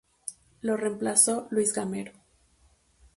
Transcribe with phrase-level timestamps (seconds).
[0.63, 2.13] Lo reemplazó Luis Gamero.